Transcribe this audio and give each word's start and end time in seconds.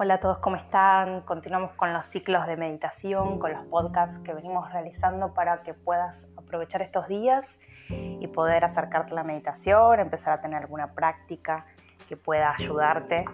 Hola 0.00 0.14
a 0.14 0.20
todos, 0.20 0.38
¿cómo 0.38 0.54
están? 0.54 1.22
Continuamos 1.22 1.72
con 1.72 1.92
los 1.92 2.06
ciclos 2.06 2.46
de 2.46 2.56
meditación, 2.56 3.40
con 3.40 3.52
los 3.52 3.64
podcasts 3.64 4.16
que 4.20 4.32
venimos 4.32 4.72
realizando 4.72 5.34
para 5.34 5.64
que 5.64 5.74
puedas 5.74 6.24
aprovechar 6.36 6.82
estos 6.82 7.08
días 7.08 7.58
y 7.88 8.24
poder 8.28 8.64
acercarte 8.64 9.10
a 9.10 9.16
la 9.16 9.24
meditación, 9.24 9.98
empezar 9.98 10.34
a 10.34 10.40
tener 10.40 10.62
alguna 10.62 10.92
práctica 10.92 11.66
que 12.08 12.16
pueda 12.16 12.54
ayudarte 12.56 13.24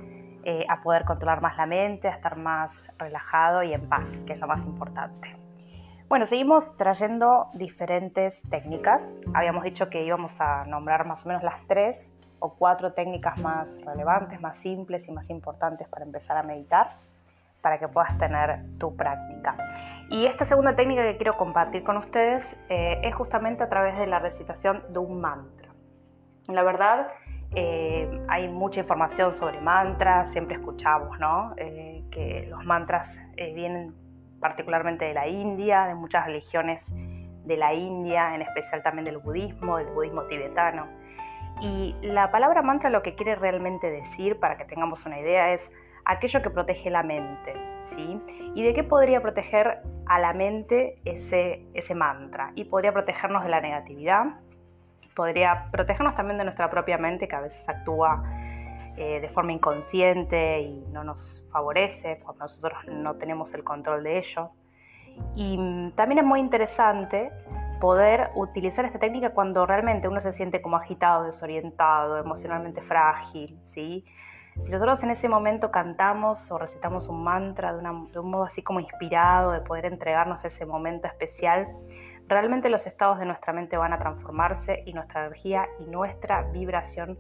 eh, 0.45 0.65
a 0.67 0.81
poder 0.81 1.05
controlar 1.05 1.43
más 1.43 1.55
la 1.59 1.67
mente, 1.67 2.09
a 2.09 2.13
estar 2.13 2.39
más 2.39 2.89
relajado 2.97 3.63
y 3.63 3.75
en 3.75 3.87
paz, 3.87 4.25
que 4.27 4.33
es 4.33 4.41
lo 4.41 4.47
más 4.47 4.65
importante. 4.65 5.44
Bueno, 6.07 6.27
seguimos 6.27 6.77
trayendo 6.77 7.49
diferentes 7.55 8.43
técnicas. 8.51 9.03
Habíamos 9.33 9.65
dicho 9.65 9.89
que 9.89 10.05
íbamos 10.05 10.39
a 10.39 10.67
nombrar 10.67 11.07
más 11.07 11.25
o 11.25 11.29
menos 11.29 11.43
las 11.43 11.67
tres 11.67 12.13
o 12.41 12.55
cuatro 12.55 12.93
técnicas 12.93 13.41
más 13.41 13.75
relevantes, 13.87 14.39
más 14.41 14.59
simples 14.59 15.09
y 15.09 15.13
más 15.13 15.31
importantes 15.31 15.89
para 15.89 16.05
empezar 16.05 16.37
a 16.37 16.43
meditar, 16.43 16.97
para 17.63 17.79
que 17.79 17.89
puedas 17.89 18.17
tener 18.19 18.61
tu 18.79 18.95
práctica. 18.95 19.57
Y 20.11 20.27
esta 20.27 20.45
segunda 20.45 20.77
técnica 20.77 21.03
que 21.05 21.17
quiero 21.17 21.39
compartir 21.39 21.83
con 21.83 21.97
ustedes 21.97 22.45
eh, 22.69 23.01
es 23.03 23.15
justamente 23.15 23.63
a 23.65 23.71
través 23.71 23.97
de 23.97 24.07
la 24.07 24.19
recitación 24.19 24.83
de 24.91 24.99
un 24.99 25.23
mantra. 25.23 25.71
La 26.49 26.63
verdad, 26.63 27.09
eh, 27.55 28.27
hay 28.29 28.49
mucha 28.49 28.81
información 28.81 29.33
sobre 29.33 29.59
mantras, 29.63 30.31
siempre 30.33 30.57
escuchamos 30.57 31.19
¿no? 31.19 31.55
Eh, 31.57 32.05
que 32.11 32.47
los 32.51 32.63
mantras 32.67 33.09
vienen 33.37 34.04
particularmente 34.45 35.07
de 35.07 35.15
la 35.15 35.27
India, 35.27 35.87
de 35.87 35.95
muchas 35.95 36.27
religiones 36.27 36.85
de 37.47 37.57
la 37.57 37.73
India, 37.73 38.35
en 38.35 38.43
especial 38.43 38.83
también 38.83 39.07
del 39.07 39.17
budismo, 39.17 39.79
del 39.79 39.87
budismo 39.87 40.25
tibetano. 40.25 40.87
Y 41.63 41.95
la 42.03 42.31
palabra 42.31 42.61
mantra 42.61 42.91
lo 42.91 43.03
que 43.03 43.15
quiere 43.15 43.37
realmente 43.37 43.91
decir, 43.91 44.39
para 44.39 44.59
que 44.59 44.67
tengamos 44.67 45.07
una 45.07 45.19
idea, 45.19 45.55
es 45.55 45.67
aquello 46.05 46.43
que 46.43 46.51
protege 46.51 46.91
la 46.91 47.03
mente. 47.03 47.55
¿sí? 47.97 48.21
¿Y 48.55 48.63
de 48.63 48.75
qué 48.75 48.85
podría 48.85 49.23
proteger 49.23 49.79
a 50.05 50.19
la 50.19 50.35
mente 50.35 50.99
ese, 51.07 51.65
ese 51.73 51.95
mantra? 51.95 52.53
Y 52.55 52.65
podría 52.65 52.93
protegernos 52.93 53.45
de 53.45 53.49
la 53.49 53.63
negatividad, 53.63 54.27
podría 55.17 55.71
protegernos 55.71 56.17
también 56.17 56.37
de 56.37 56.45
nuestra 56.45 56.69
propia 56.69 56.99
mente 56.99 57.29
que 57.29 57.35
a 57.35 57.41
veces 57.41 57.67
actúa 57.67 58.23
eh, 58.99 59.21
de 59.21 59.29
forma 59.31 59.53
inconsciente 59.53 60.61
y 60.61 60.85
no 60.93 61.03
nos 61.03 61.44
favorece 61.55 62.19
cuando 62.25 62.47
nosotros 62.47 62.75
no 62.89 63.15
tenemos 63.15 63.55
el 63.55 63.63
control 63.63 64.03
de 64.03 64.19
ello. 64.19 64.51
Y 65.37 65.93
también 65.95 66.19
es 66.19 66.25
muy 66.25 66.41
interesante 66.41 67.31
poder 67.81 68.31
utilizar 68.35 68.85
esta 68.85 68.99
técnica 68.99 69.31
cuando 69.31 69.65
realmente 69.65 70.09
uno 70.09 70.21
se 70.21 70.33
siente 70.33 70.61
como 70.61 70.77
agitado, 70.77 71.25
desorientado, 71.25 72.19
emocionalmente 72.19 72.83
frágil, 72.83 73.57
¿sí? 73.73 74.05
Si 74.65 74.71
nosotros 74.71 75.03
en 75.03 75.11
ese 75.11 75.29
momento 75.29 75.71
cantamos 75.71 76.51
o 76.51 76.59
recitamos 76.59 77.09
un 77.09 77.23
mantra 77.23 77.73
de, 77.73 77.83
de, 77.83 78.19
un 78.19 78.31
modo 78.31 78.45
así 78.45 78.63
como 78.63 78.81
inspirado, 78.81 79.53
de 79.53 79.61
poder 79.61 79.87
entregarnos 79.87 80.45
a 80.45 80.49
ese 80.49 80.65
momento 80.65 81.07
especial, 81.07 81.69
realmente 82.29 82.69
los 82.69 82.87
estados 82.87 83.19
de 83.19 83.27
nuestra 83.27 83.53
mente 83.53 83.77
van 83.77 83.93
a 83.93 83.99
transformarse 83.99 84.83
y 84.87 84.93
nuestra 84.93 85.27
energía 85.27 85.67
y 85.79 85.87
nuestra 85.87 86.43
vibración 86.53 87.19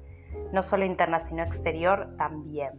no 0.52 0.62
solo 0.62 0.84
interna, 0.84 1.20
sino 1.20 1.42
exterior 1.42 2.08
también. 2.16 2.70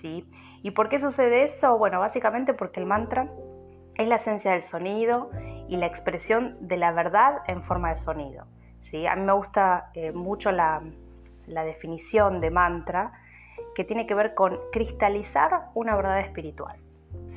¿sí? 0.00 0.26
¿Y 0.64 0.70
por 0.70 0.88
qué 0.88 0.98
sucede 0.98 1.44
eso? 1.44 1.76
Bueno, 1.76 2.00
básicamente 2.00 2.54
porque 2.54 2.80
el 2.80 2.86
mantra 2.86 3.28
es 3.96 4.08
la 4.08 4.16
esencia 4.16 4.52
del 4.52 4.62
sonido 4.62 5.30
y 5.68 5.76
la 5.76 5.84
expresión 5.84 6.56
de 6.58 6.78
la 6.78 6.90
verdad 6.90 7.42
en 7.48 7.62
forma 7.64 7.90
de 7.90 7.96
sonido. 8.00 8.46
¿sí? 8.80 9.06
A 9.06 9.14
mí 9.14 9.20
me 9.20 9.34
gusta 9.34 9.90
eh, 9.92 10.12
mucho 10.12 10.50
la, 10.52 10.80
definición 11.46 12.40
de 12.40 12.50
mantra 12.50 13.12
que 13.74 13.84
tiene 13.84 14.06
que 14.06 14.14
ver 14.14 14.32
con 14.32 14.58
cristalizar 14.72 15.66
una 15.74 15.96
verdad 15.96 16.20
espiritual. 16.20 16.78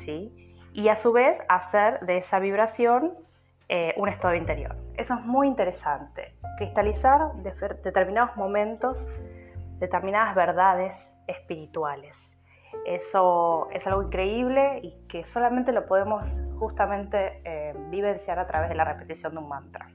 ¿sí? 0.06 0.56
Y 0.72 0.88
a 0.88 0.96
su 0.96 1.12
vez 1.12 1.38
hacer 1.50 2.00
de 2.06 2.20
esa 2.20 2.40
vibración 2.40 3.12
eh, 3.68 3.94
un 3.98 4.08
estado 4.08 4.36
interior. 4.36 4.78
Eso 4.96 5.16
es 5.16 5.26
muy 5.26 5.48
interesante. 5.48 6.34
Cristalizar 6.60 7.34
determinados 7.84 8.38
momentos 8.38 9.06
determinadas 9.80 10.34
verdades 10.34 10.96
espirituales. 11.28 12.27
Eso 12.86 13.70
es 13.72 13.86
algo 13.86 14.04
increíble 14.04 14.80
y 14.82 15.08
que 15.08 15.26
solamente 15.26 15.72
lo 15.72 15.86
podemos 15.86 16.28
justamente 16.58 17.42
eh, 17.44 17.74
vivenciar 17.90 18.40
a 18.40 18.48
través 18.48 18.70
de 18.70 18.76
la 18.76 18.86
repetición 18.86 19.34
de 19.34 19.40
un 19.40 19.50
mantra. 19.50 19.90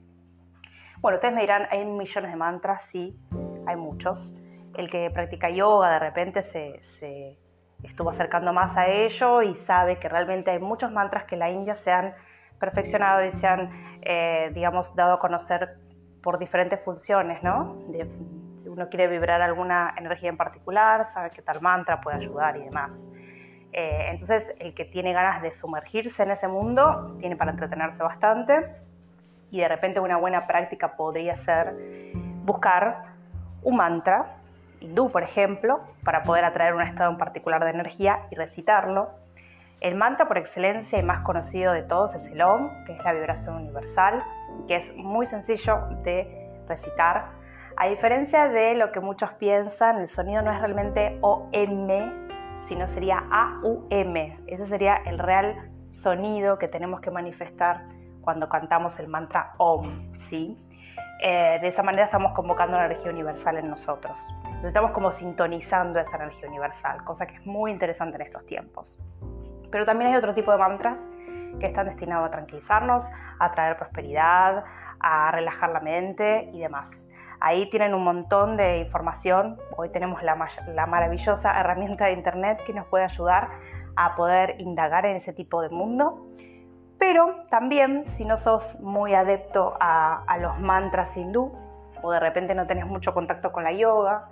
Bueno, 0.99 1.17
ustedes 1.17 1.33
me 1.33 1.41
dirán, 1.41 1.67
hay 1.69 1.83
millones 1.85 2.31
de 2.31 2.37
mantras, 2.37 2.85
sí, 2.85 3.17
hay 3.65 3.75
muchos. 3.75 4.33
El 4.75 4.89
que 4.89 5.11
practica 5.11 5.49
yoga 5.49 5.91
de 5.91 5.99
repente 5.99 6.43
se, 6.43 7.37
estuvo 7.83 8.09
acercando 8.09 8.53
más 8.53 8.77
a 8.77 8.87
ello 8.87 9.41
y 9.41 9.55
sabe 9.55 9.99
que 9.99 10.07
realmente 10.07 10.51
hay 10.51 10.59
muchos 10.59 10.91
mantras 10.91 11.25
que 11.25 11.35
la 11.35 11.49
India 11.49 11.75
se 11.75 11.91
han 11.91 12.13
perfeccionado 12.59 13.25
y 13.25 13.33
se 13.33 13.45
han, 13.45 13.99
eh, 14.01 14.51
digamos, 14.53 14.95
dado 14.95 15.15
a 15.15 15.19
conocer 15.19 15.77
por 16.21 16.39
diferentes 16.39 16.79
funciones, 16.85 17.43
¿no? 17.43 17.75
Uno 18.73 18.89
quiere 18.89 19.07
vibrar 19.07 19.41
alguna 19.41 19.93
energía 19.97 20.29
en 20.29 20.37
particular, 20.37 21.05
sabe 21.13 21.29
que 21.29 21.43
tal 21.43 21.61
mantra 21.61 22.01
puede 22.01 22.17
ayudar 22.17 22.57
y 22.57 22.63
demás. 22.63 23.07
Eh, 23.71 24.07
entonces, 24.09 24.51
el 24.59 24.73
que 24.73 24.85
tiene 24.85 25.13
ganas 25.13 25.41
de 25.43 25.51
sumergirse 25.51 26.23
en 26.23 26.31
ese 26.31 26.47
mundo 26.47 27.15
tiene 27.19 27.35
para 27.35 27.51
entretenerse 27.51 28.01
bastante 28.01 28.53
y 29.51 29.59
de 29.59 29.67
repente 29.67 29.99
una 29.99 30.17
buena 30.17 30.47
práctica 30.47 30.95
podría 30.95 31.35
ser 31.35 31.73
buscar 32.45 33.03
un 33.61 33.77
mantra 33.77 34.37
hindú, 34.79 35.09
por 35.09 35.23
ejemplo, 35.23 35.79
para 36.03 36.23
poder 36.23 36.43
atraer 36.43 36.73
un 36.73 36.81
estado 36.81 37.11
en 37.11 37.17
particular 37.17 37.63
de 37.63 37.69
energía 37.69 38.21
y 38.31 38.35
recitarlo. 38.35 39.11
El 39.81 39.95
mantra 39.95 40.27
por 40.27 40.37
excelencia 40.37 40.99
y 40.99 41.03
más 41.03 41.21
conocido 41.21 41.73
de 41.73 41.83
todos 41.83 42.15
es 42.15 42.25
el 42.27 42.41
OM, 42.41 42.85
que 42.85 42.93
es 42.93 43.03
la 43.03 43.13
vibración 43.13 43.55
universal, 43.55 44.23
que 44.67 44.77
es 44.77 44.95
muy 44.95 45.25
sencillo 45.25 45.77
de 46.03 46.49
recitar 46.67 47.42
a 47.75 47.87
diferencia 47.87 48.47
de 48.47 48.75
lo 48.75 48.91
que 48.91 48.99
muchos 48.99 49.31
piensan, 49.33 49.99
el 49.99 50.09
sonido 50.09 50.41
no 50.41 50.51
es 50.51 50.59
realmente 50.59 51.17
OM, 51.21 51.87
sino 52.67 52.87
sería 52.87 53.23
AUM. 53.31 54.15
Ese 54.47 54.65
sería 54.67 54.97
el 55.05 55.19
real 55.19 55.55
sonido 55.91 56.57
que 56.57 56.67
tenemos 56.67 57.01
que 57.01 57.11
manifestar 57.11 57.83
cuando 58.21 58.47
cantamos 58.47 58.97
el 58.99 59.07
mantra 59.07 59.53
OM, 59.57 60.13
¿sí? 60.29 60.57
Eh, 61.21 61.59
de 61.61 61.67
esa 61.67 61.83
manera 61.83 62.05
estamos 62.05 62.33
convocando 62.33 62.77
la 62.77 62.85
energía 62.85 63.11
universal 63.11 63.57
en 63.57 63.69
nosotros. 63.69 64.19
Entonces 64.43 64.65
estamos 64.65 64.91
como 64.91 65.11
sintonizando 65.11 65.99
esa 65.99 66.17
energía 66.17 66.49
universal, 66.49 67.03
cosa 67.03 67.25
que 67.25 67.35
es 67.35 67.45
muy 67.45 67.71
interesante 67.71 68.15
en 68.17 68.23
estos 68.23 68.45
tiempos. 68.45 68.97
Pero 69.71 69.85
también 69.85 70.11
hay 70.11 70.17
otro 70.17 70.33
tipo 70.33 70.51
de 70.51 70.57
mantras 70.57 70.99
que 71.59 71.67
están 71.67 71.87
destinados 71.87 72.27
a 72.27 72.31
tranquilizarnos, 72.31 73.05
a 73.39 73.51
traer 73.51 73.77
prosperidad, 73.77 74.63
a 74.99 75.31
relajar 75.31 75.69
la 75.69 75.79
mente 75.79 76.49
y 76.53 76.59
demás. 76.59 77.02
Ahí 77.45 77.69
tienen 77.69 77.93
un 77.93 78.05
montón 78.05 78.55
de 78.55 78.77
información. 78.77 79.57
Hoy 79.75 79.89
tenemos 79.89 80.23
la, 80.23 80.37
maravillosa 80.85 81.59
herramienta 81.59 82.05
de 82.05 82.13
Internet 82.13 82.61
que 82.65 82.71
nos 82.71 82.87
puede 82.87 83.03
ayudar 83.03 83.49
a 83.97 84.15
poder 84.15 84.61
indagar 84.61 85.05
en 85.05 85.17
ese 85.17 85.33
tipo 85.33 85.61
de 85.61 85.67
mundo. 85.67 86.25
Pero 86.97 87.43
también 87.49 88.05
si 88.05 88.23
no 88.23 88.37
sos 88.37 88.79
muy 88.79 89.13
adepto 89.13 89.75
a, 89.81 90.37
los 90.39 90.57
mantras 90.61 91.17
hindú 91.17 91.51
o 92.01 92.11
de 92.11 92.21
repente 92.21 92.55
no 92.55 92.65
tenés 92.65 92.85
mucho 92.85 93.13
contacto 93.13 93.51
con 93.51 93.65
la 93.65 93.73
yoga, 93.73 94.29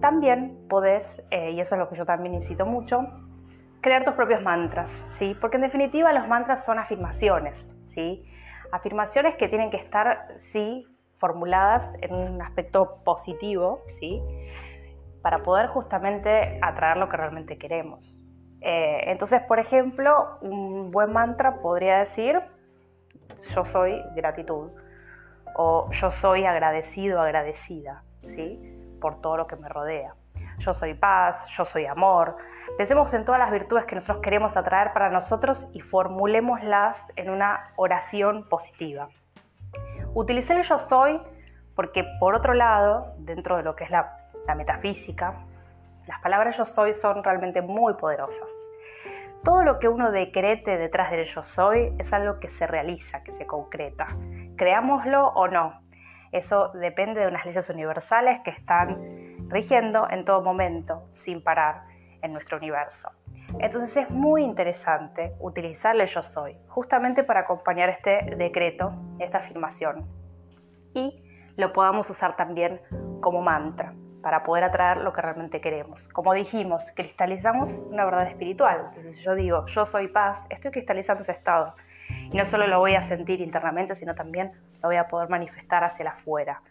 también 0.00 0.56
podés, 0.70 1.22
eh, 1.30 1.50
y 1.50 1.60
eso 1.60 1.74
es 1.74 1.80
lo 1.80 1.90
que 1.90 1.96
yo 1.96 2.06
también 2.06 2.32
incito 2.32 2.64
mucho, 2.64 3.08
crear 3.82 4.06
tus 4.06 4.14
propios 4.14 4.40
mantras, 4.40 4.90
¿sí? 5.18 5.36
Porque 5.38 5.56
en 5.56 5.64
definitiva 5.64 6.14
los 6.14 6.26
mantras 6.26 6.64
son 6.64 6.78
afirmaciones, 6.78 7.62
¿sí? 7.90 8.24
Afirmaciones 8.72 9.36
que 9.36 9.48
tienen 9.48 9.70
que 9.70 9.76
estar, 9.76 10.28
sí, 10.50 10.86
formuladas 11.22 11.88
en 12.00 12.12
un 12.12 12.42
aspecto 12.42 12.96
positivo, 13.04 13.84
¿sí? 13.86 14.20
Para 15.22 15.44
poder 15.44 15.68
justamente 15.68 16.58
atraer 16.60 16.96
lo 16.96 17.08
que 17.08 17.16
realmente 17.16 17.58
queremos. 17.58 18.12
Eh, 18.60 19.04
entonces, 19.06 19.40
por 19.42 19.60
ejemplo, 19.60 20.38
un 20.40 20.90
buen 20.90 21.12
mantra 21.12 21.62
podría 21.62 22.00
decir, 22.00 22.40
yo 23.54 23.64
soy 23.64 24.02
gratitud, 24.16 24.72
o 25.54 25.88
yo 25.92 26.10
soy 26.10 26.44
agradecido, 26.44 27.20
agradecida, 27.20 28.02
¿sí? 28.22 28.58
Por 29.00 29.20
todo 29.20 29.36
lo 29.36 29.46
que 29.46 29.54
me 29.54 29.68
rodea. 29.68 30.16
Yo 30.58 30.74
soy 30.74 30.94
paz, 30.94 31.46
yo 31.56 31.64
soy 31.64 31.86
amor. 31.86 32.36
Pensemos 32.76 33.14
en 33.14 33.24
todas 33.24 33.38
las 33.38 33.52
virtudes 33.52 33.84
que 33.84 33.94
nosotros 33.94 34.24
queremos 34.24 34.56
atraer 34.56 34.92
para 34.92 35.08
nosotros 35.08 35.68
y 35.72 35.82
formulémoslas 35.82 37.00
en 37.14 37.30
una 37.30 37.72
oración 37.76 38.48
positiva. 38.48 39.08
Utilicé 40.14 40.52
el 40.52 40.62
yo 40.62 40.78
soy 40.78 41.18
porque 41.74 42.04
por 42.20 42.34
otro 42.34 42.52
lado, 42.52 43.14
dentro 43.18 43.56
de 43.56 43.62
lo 43.62 43.74
que 43.74 43.84
es 43.84 43.90
la, 43.90 44.18
metafísica, 44.54 45.34
las 46.06 46.20
palabras 46.20 46.56
yo 46.58 46.66
soy 46.66 46.92
son 46.92 47.24
realmente 47.24 47.62
muy 47.62 47.94
poderosas. 47.94 48.50
Todo 49.42 49.62
lo 49.62 49.78
que 49.78 49.88
uno 49.88 50.12
decrete 50.12 50.76
detrás 50.76 51.10
del 51.10 51.24
yo 51.24 51.42
soy 51.42 51.94
es 51.98 52.12
algo 52.12 52.40
que 52.40 52.50
se 52.50 52.66
realiza, 52.66 53.22
que 53.22 53.32
se 53.32 53.46
concreta. 53.46 54.06
Creámoslo 54.56 55.28
o 55.28 55.48
no. 55.48 55.80
Eso 56.30 56.68
depende 56.74 57.20
de 57.20 57.28
unas 57.28 57.46
leyes 57.46 57.68
universales 57.70 58.40
que 58.44 58.50
están 58.50 59.48
rigiendo 59.48 60.08
en 60.10 60.26
todo 60.26 60.42
momento, 60.42 61.08
sin 61.12 61.42
parar, 61.42 61.84
en 62.20 62.34
nuestro 62.34 62.58
universo. 62.58 63.10
Entonces 63.58 63.96
es 63.96 64.10
muy 64.10 64.42
interesante 64.42 65.34
utilizar 65.40 65.98
el 65.98 66.06
yo 66.06 66.22
soy, 66.22 66.56
justamente 66.68 67.22
para 67.22 67.40
acompañar 67.40 67.88
este 67.88 68.34
decreto, 68.36 68.92
esta 69.18 69.38
afirmación. 69.38 70.06
Y 70.94 71.22
lo 71.56 71.72
podamos 71.72 72.08
usar 72.10 72.36
también 72.36 72.80
como 73.20 73.42
mantra 73.42 73.94
para 74.22 74.42
poder 74.44 74.64
atraer 74.64 74.98
lo 74.98 75.12
que 75.12 75.20
realmente 75.20 75.60
queremos. 75.60 76.04
Como 76.08 76.32
dijimos, 76.32 76.82
cristalizamos 76.94 77.70
una 77.90 78.04
verdad 78.04 78.28
espiritual. 78.28 78.86
Entonces 78.88 79.22
yo 79.22 79.34
digo, 79.34 79.66
yo 79.66 79.84
soy 79.84 80.08
paz, 80.08 80.44
estoy 80.48 80.70
cristalizando 80.70 81.22
ese 81.22 81.32
estado. 81.32 81.74
Y 82.30 82.36
no 82.36 82.44
solo 82.44 82.66
lo 82.66 82.78
voy 82.78 82.94
a 82.94 83.02
sentir 83.02 83.40
internamente, 83.40 83.94
sino 83.96 84.14
también 84.14 84.52
lo 84.82 84.88
voy 84.88 84.96
a 84.96 85.08
poder 85.08 85.28
manifestar 85.28 85.84
hacia 85.84 86.02
el 86.02 86.08
afuera, 86.08 86.62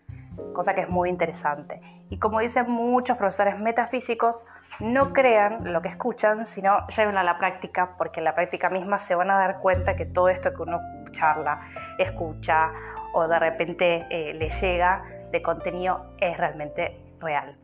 cosa 0.53 0.73
que 0.73 0.81
es 0.81 0.89
muy 0.89 1.09
interesante. 1.09 1.81
Y 2.09 2.17
como 2.19 2.39
dicen 2.39 2.69
muchos 2.69 3.17
profesores 3.17 3.57
metafísicos, 3.59 4.43
no 4.79 5.13
crean 5.13 5.71
lo 5.71 5.81
que 5.81 5.89
escuchan, 5.89 6.45
sino 6.45 6.87
lleven 6.87 7.17
a 7.17 7.23
la 7.23 7.37
práctica, 7.37 7.95
porque 7.97 8.19
en 8.19 8.25
la 8.25 8.35
práctica 8.35 8.69
misma 8.69 8.97
se 8.99 9.15
van 9.15 9.29
a 9.29 9.37
dar 9.37 9.59
cuenta 9.59 9.95
que 9.95 10.05
todo 10.05 10.29
esto 10.29 10.53
que 10.53 10.61
uno 10.61 10.79
charla, 11.11 11.61
escucha 11.97 12.71
o 13.13 13.27
de 13.27 13.39
repente 13.39 14.05
eh, 14.09 14.33
le 14.33 14.49
llega 14.49 15.03
de 15.31 15.41
contenido 15.41 16.13
es 16.19 16.37
realmente 16.37 16.97
real. 17.19 17.55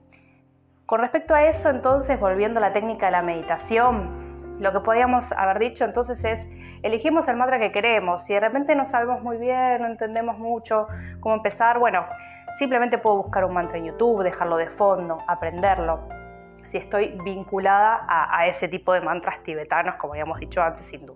Con 0.85 1.01
respecto 1.01 1.33
a 1.33 1.45
eso, 1.45 1.69
entonces, 1.69 2.19
volviendo 2.19 2.59
a 2.59 2.61
la 2.61 2.73
técnica 2.73 3.07
de 3.07 3.11
la 3.11 3.21
meditación, 3.21 4.57
lo 4.59 4.71
que 4.71 4.79
podríamos 4.79 5.31
haber 5.33 5.59
dicho 5.59 5.85
entonces 5.85 6.23
es, 6.23 6.47
elegimos 6.81 7.27
el 7.27 7.35
mantra 7.35 7.59
que 7.59 7.71
queremos. 7.71 8.23
Si 8.23 8.33
de 8.33 8.39
repente 8.39 8.75
no 8.75 8.85
sabemos 8.85 9.21
muy 9.21 9.37
bien, 9.37 9.81
no 9.81 9.87
entendemos 9.87 10.37
mucho 10.37 10.87
cómo 11.19 11.35
empezar, 11.35 11.79
bueno, 11.79 12.05
simplemente 12.57 12.97
puedo 12.97 13.17
buscar 13.17 13.45
un 13.45 13.53
mantra 13.53 13.77
en 13.77 13.85
YouTube, 13.85 14.23
dejarlo 14.23 14.57
de 14.57 14.67
fondo, 14.67 15.19
aprenderlo. 15.27 16.07
Si 16.71 16.77
estoy 16.77 17.17
vinculada 17.23 18.05
a, 18.07 18.45
ese 18.47 18.67
tipo 18.67 18.93
de 18.93 19.01
mantras 19.01 19.41
tibetanos, 19.43 19.95
como 19.95 20.13
habíamos 20.13 20.39
dicho 20.39 20.61
antes, 20.61 20.91
hindús 20.91 21.15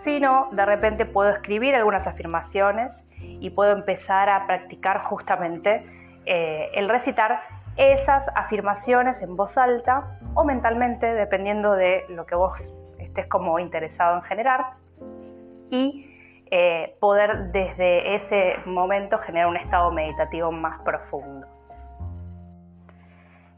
sino 0.00 0.48
de 0.52 0.64
repente 0.64 1.04
puedo 1.04 1.30
escribir 1.30 1.74
algunas 1.74 2.06
afirmaciones 2.06 3.04
y 3.18 3.50
puedo 3.50 3.72
empezar 3.72 4.28
a 4.28 4.46
practicar 4.46 5.02
justamente 5.02 5.84
eh, 6.24 6.70
el 6.74 6.88
recitar 6.88 7.42
esas 7.76 8.28
afirmaciones 8.34 9.22
en 9.22 9.36
voz 9.36 9.58
alta 9.58 10.04
o 10.34 10.44
mentalmente, 10.44 11.06
dependiendo 11.06 11.72
de 11.74 12.04
lo 12.08 12.26
que 12.26 12.34
vos 12.34 12.72
estés 12.98 13.26
como 13.26 13.58
interesado 13.58 14.16
en 14.16 14.22
generar, 14.22 14.72
y 15.70 16.19
eh, 16.50 16.96
poder 17.00 17.52
desde 17.52 18.16
ese 18.16 18.56
momento 18.66 19.18
generar 19.18 19.48
un 19.48 19.56
estado 19.56 19.92
meditativo 19.92 20.50
más 20.50 20.80
profundo. 20.82 21.46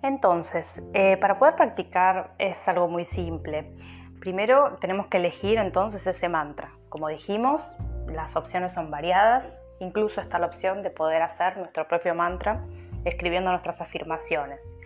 Entonces, 0.03 0.83
eh, 0.95 1.17
para 1.17 1.39
poder 1.39 1.55
practicar 1.55 2.33
es 2.39 2.67
algo 2.69 2.89
muy 2.89 3.05
simple. 3.05 3.73
Primero 4.21 4.77
tenemos 4.81 5.07
que 5.07 5.19
elegir 5.19 5.59
entonces 5.59 6.07
ese 6.07 6.29
mantra. 6.29 6.71
Como 6.89 7.09
dijimos, 7.09 7.75
las 8.07 8.37
opciones 8.37 8.73
son 8.73 8.91
variadas, 8.91 9.59
incluso 9.81 10.21
está 10.21 10.39
la 10.39 10.47
opción 10.47 10.83
de 10.83 10.91
poder 10.91 11.23
hacer 11.23 11.57
nuestro 11.57 11.87
propio 11.89 12.15
mantra 12.15 12.65
escribiendo 13.05 13.51
nuestras 13.51 13.81
afirmaciones. 13.81 14.77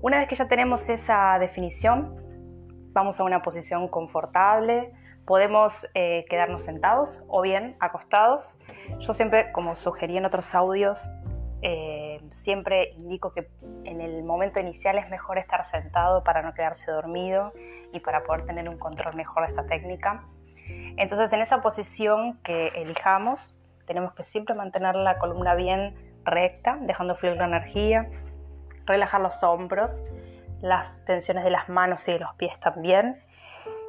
Una 0.00 0.18
vez 0.18 0.28
que 0.28 0.34
ya 0.34 0.48
tenemos 0.48 0.88
esa 0.88 1.38
definición, 1.38 2.16
vamos 2.92 3.20
a 3.20 3.24
una 3.24 3.42
posición 3.42 3.88
confortable, 3.88 4.92
podemos 5.26 5.86
eh, 5.94 6.24
quedarnos 6.28 6.62
sentados 6.62 7.20
o 7.28 7.42
bien 7.42 7.76
acostados. 7.80 8.58
Yo 8.98 9.12
siempre, 9.12 9.52
como 9.52 9.76
sugerí 9.76 10.16
en 10.16 10.24
otros 10.24 10.54
audios, 10.54 11.10
eh, 11.62 12.20
siempre 12.30 12.90
indico 12.96 13.32
que 13.32 13.48
en 13.84 14.00
el 14.00 14.24
momento 14.24 14.58
inicial 14.58 14.98
es 14.98 15.08
mejor 15.08 15.38
estar 15.38 15.64
sentado 15.64 16.24
para 16.24 16.42
no 16.42 16.54
quedarse 16.54 16.90
dormido 16.90 17.52
y 17.92 18.00
para 18.00 18.24
poder 18.24 18.46
tener 18.46 18.68
un 18.68 18.78
control 18.78 19.12
mejor 19.16 19.44
de 19.44 19.50
esta 19.50 19.66
técnica. 19.66 20.24
Entonces 20.96 21.32
en 21.32 21.40
esa 21.40 21.62
posición 21.62 22.38
que 22.42 22.68
elijamos 22.74 23.54
tenemos 23.86 24.14
que 24.14 24.24
siempre 24.24 24.54
mantener 24.54 24.94
la 24.94 25.18
columna 25.18 25.54
bien 25.54 25.94
recta, 26.24 26.78
dejando 26.80 27.16
fluir 27.16 27.36
la 27.36 27.46
energía, 27.46 28.08
relajar 28.86 29.20
los 29.20 29.42
hombros, 29.42 30.02
las 30.60 31.04
tensiones 31.04 31.44
de 31.44 31.50
las 31.50 31.68
manos 31.68 32.06
y 32.08 32.12
de 32.12 32.20
los 32.20 32.34
pies 32.34 32.58
también. 32.60 33.22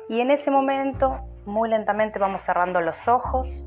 Y 0.10 0.20
en 0.20 0.32
ese 0.32 0.52
momento, 0.52 1.22
muy 1.46 1.70
lentamente 1.70 2.20
vamos 2.20 2.42
cerrando 2.42 2.82
los 2.82 3.08
ojos, 3.08 3.64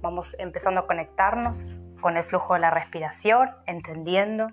vamos 0.00 0.36
empezando 0.38 0.80
a 0.80 0.86
conectarnos 0.86 1.66
con 2.00 2.16
el 2.16 2.24
flujo 2.24 2.54
de 2.54 2.60
la 2.60 2.70
respiración, 2.70 3.50
entendiendo 3.66 4.48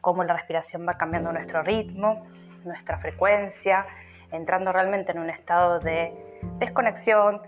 cómo 0.00 0.24
la 0.24 0.34
respiración 0.34 0.86
va 0.86 0.94
cambiando 0.94 1.32
nuestro 1.32 1.62
ritmo, 1.62 2.26
nuestra 2.64 2.98
frecuencia, 2.98 3.86
entrando 4.30 4.72
realmente 4.72 5.12
en 5.12 5.18
un 5.18 5.30
estado 5.30 5.80
de 5.80 6.14
desconexión 6.58 7.42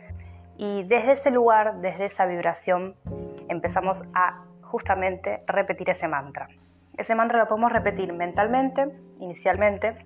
y 0.57 0.83
desde 0.85 1.13
ese 1.13 1.31
lugar, 1.31 1.77
desde 1.77 2.07
esa 2.07 2.27
vibración, 2.27 2.97
empezamos 3.49 4.03
a 4.15 4.45
justamente 4.63 5.43
repetir 5.47 5.89
ese 5.91 6.09
mantra. 6.09 6.49
Ese 6.97 7.15
mantra 7.15 7.39
lo 7.39 7.47
podemos 7.47 7.73
repetir 7.73 8.13
mentalmente, 8.13 8.89
inicialmente, 9.21 10.05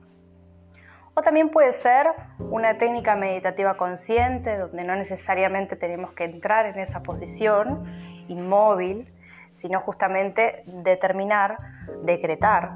o 1.14 1.22
también 1.22 1.50
puede 1.50 1.72
ser 1.72 2.06
una 2.38 2.78
técnica 2.78 3.14
meditativa 3.16 3.76
consciente, 3.76 4.56
donde 4.56 4.84
no 4.84 4.96
necesariamente 4.96 5.76
tenemos 5.76 6.12
que 6.12 6.24
entrar 6.24 6.66
en 6.66 6.78
esa 6.78 7.02
posición 7.02 7.84
inmóvil, 8.28 9.12
sino 9.52 9.80
justamente 9.80 10.62
determinar, 10.66 11.56
decretar 12.04 12.72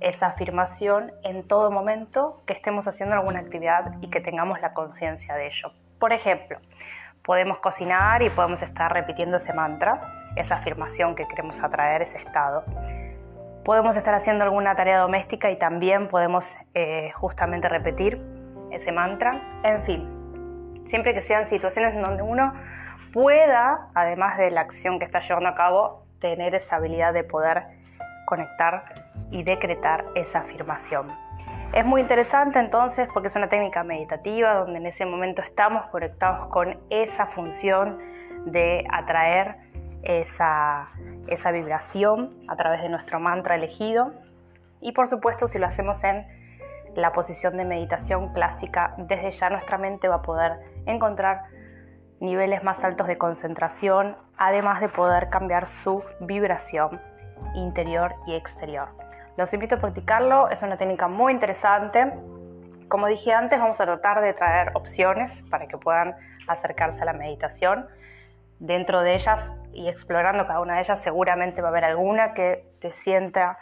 esa 0.00 0.28
afirmación 0.28 1.12
en 1.24 1.46
todo 1.46 1.70
momento 1.70 2.42
que 2.46 2.52
estemos 2.52 2.86
haciendo 2.86 3.16
alguna 3.16 3.40
actividad 3.40 3.94
y 4.00 4.10
que 4.10 4.20
tengamos 4.20 4.60
la 4.60 4.72
conciencia 4.72 5.34
de 5.34 5.46
ello. 5.46 5.72
Por 5.98 6.12
ejemplo, 6.12 6.58
podemos 7.24 7.58
cocinar 7.58 8.22
y 8.22 8.30
podemos 8.30 8.62
estar 8.62 8.92
repitiendo 8.92 9.38
ese 9.38 9.52
mantra, 9.52 10.00
esa 10.36 10.56
afirmación 10.56 11.16
que 11.16 11.26
queremos 11.26 11.60
atraer, 11.62 12.02
ese 12.02 12.18
estado. 12.18 12.64
Podemos 13.68 13.98
estar 13.98 14.14
haciendo 14.14 14.44
alguna 14.44 14.74
tarea 14.76 15.00
doméstica 15.00 15.50
y 15.50 15.58
también 15.58 16.08
podemos 16.08 16.56
eh, 16.72 17.10
justamente 17.16 17.68
repetir 17.68 18.18
ese 18.70 18.92
mantra. 18.92 19.42
En 19.62 19.82
fin, 19.82 20.82
siempre 20.86 21.12
que 21.12 21.20
sean 21.20 21.44
situaciones 21.44 21.94
en 21.94 22.00
donde 22.00 22.22
uno 22.22 22.54
pueda, 23.12 23.90
además 23.94 24.38
de 24.38 24.50
la 24.50 24.62
acción 24.62 24.98
que 24.98 25.04
está 25.04 25.20
llevando 25.20 25.50
a 25.50 25.54
cabo, 25.54 26.06
tener 26.18 26.54
esa 26.54 26.76
habilidad 26.76 27.12
de 27.12 27.24
poder 27.24 27.64
conectar 28.24 28.84
y 29.30 29.42
decretar 29.42 30.06
esa 30.14 30.38
afirmación. 30.38 31.08
Es 31.74 31.84
muy 31.84 32.00
interesante 32.00 32.58
entonces 32.58 33.06
porque 33.12 33.28
es 33.28 33.36
una 33.36 33.50
técnica 33.50 33.84
meditativa 33.84 34.54
donde 34.54 34.78
en 34.78 34.86
ese 34.86 35.04
momento 35.04 35.42
estamos 35.42 35.84
conectados 35.90 36.46
con 36.48 36.78
esa 36.88 37.26
función 37.26 37.98
de 38.46 38.86
atraer 38.90 39.56
esa, 40.02 40.88
esa 41.26 41.50
vibración 41.50 42.36
a 42.48 42.56
través 42.56 42.82
de 42.82 42.88
nuestro 42.88 43.20
mantra 43.20 43.54
elegido 43.54 44.12
y 44.80 44.92
por 44.92 45.08
supuesto 45.08 45.48
si 45.48 45.58
lo 45.58 45.66
hacemos 45.66 46.02
en 46.04 46.26
la 46.94 47.12
posición 47.12 47.56
de 47.56 47.64
meditación 47.64 48.32
clásica, 48.32 48.94
desde 48.98 49.30
ya 49.30 49.50
nuestra 49.50 49.78
mente 49.78 50.08
va 50.08 50.16
a 50.16 50.22
poder 50.22 50.58
encontrar 50.86 51.44
niveles 52.20 52.64
más 52.64 52.82
altos 52.82 53.06
de 53.06 53.18
concentración, 53.18 54.16
además 54.36 54.80
de 54.80 54.88
poder 54.88 55.28
cambiar 55.28 55.66
su 55.66 56.02
vibración 56.20 57.00
interior 57.54 58.14
y 58.26 58.34
exterior. 58.34 58.88
Los 59.36 59.52
invito 59.54 59.76
a 59.76 59.78
practicarlo, 59.78 60.48
es 60.48 60.62
una 60.62 60.76
técnica 60.76 61.06
muy 61.06 61.32
interesante. 61.32 62.12
Como 62.88 63.06
dije 63.06 63.32
antes, 63.32 63.60
vamos 63.60 63.80
a 63.80 63.84
tratar 63.84 64.20
de 64.20 64.34
traer 64.34 64.72
opciones 64.74 65.44
para 65.50 65.68
que 65.68 65.78
puedan 65.78 66.16
acercarse 66.48 67.02
a 67.02 67.04
la 67.04 67.12
meditación. 67.12 67.86
Dentro 68.58 69.02
de 69.02 69.14
ellas 69.14 69.54
y 69.72 69.88
explorando 69.88 70.46
cada 70.46 70.60
una 70.60 70.74
de 70.74 70.80
ellas, 70.80 71.00
seguramente 71.00 71.62
va 71.62 71.68
a 71.68 71.70
haber 71.70 71.84
alguna 71.84 72.34
que 72.34 72.64
te 72.80 72.92
sienta 72.92 73.58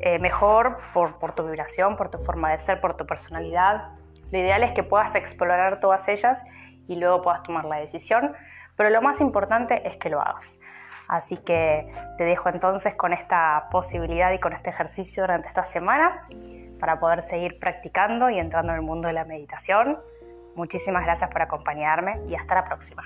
eh, 0.00 0.18
mejor 0.18 0.78
por, 0.94 1.18
por 1.18 1.34
tu 1.34 1.44
vibración, 1.44 1.96
por 1.96 2.10
tu 2.10 2.18
forma 2.18 2.50
de 2.50 2.58
ser, 2.58 2.80
por 2.80 2.96
tu 2.96 3.06
personalidad. 3.06 3.88
Lo 4.30 4.38
ideal 4.38 4.62
es 4.62 4.72
que 4.72 4.82
puedas 4.82 5.14
explorar 5.14 5.80
todas 5.80 6.08
ellas 6.08 6.44
y 6.88 6.96
luego 6.96 7.22
puedas 7.22 7.42
tomar 7.42 7.64
la 7.64 7.76
decisión, 7.76 8.34
pero 8.76 8.90
lo 8.90 9.02
más 9.02 9.20
importante 9.20 9.86
es 9.86 9.96
que 9.96 10.10
lo 10.10 10.20
hagas. 10.20 10.58
Así 11.08 11.36
que 11.36 11.92
te 12.18 12.24
dejo 12.24 12.48
entonces 12.48 12.94
con 12.94 13.12
esta 13.12 13.68
posibilidad 13.70 14.30
y 14.32 14.38
con 14.38 14.52
este 14.52 14.70
ejercicio 14.70 15.24
durante 15.24 15.48
esta 15.48 15.64
semana 15.64 16.26
para 16.78 17.00
poder 17.00 17.22
seguir 17.22 17.58
practicando 17.58 18.30
y 18.30 18.38
entrando 18.38 18.72
en 18.72 18.78
el 18.78 18.84
mundo 18.84 19.08
de 19.08 19.14
la 19.14 19.24
meditación. 19.24 19.98
Muchísimas 20.54 21.04
gracias 21.04 21.28
por 21.30 21.42
acompañarme 21.42 22.20
y 22.28 22.36
hasta 22.36 22.54
la 22.54 22.64
próxima. 22.64 23.02